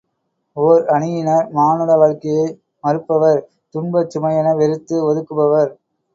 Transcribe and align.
ஓர் 0.57 0.85
அணியினர் 0.87 1.45
மானுட 1.51 1.91
வாழ்க்கையை 1.95 2.47
மறுப்பவர் 2.83 3.39
துன்பச் 3.75 4.11
சுமையென 4.13 4.55
வெறுத்து 4.55 4.97
ஒதுக்குபவர். 5.05 5.71